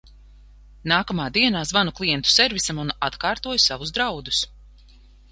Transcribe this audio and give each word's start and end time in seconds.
Nākamā 0.91 1.25
dienā 1.35 1.59
zvanu 1.71 1.93
klientu 1.99 2.31
servisam 2.35 2.79
un 2.85 2.89
atkārtoju 3.09 3.61
savus 3.67 3.93
draudus. 3.99 4.41